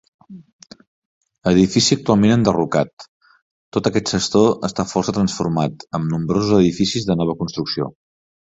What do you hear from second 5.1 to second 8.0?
transformat, amb nombrosos edificis de nova construcció.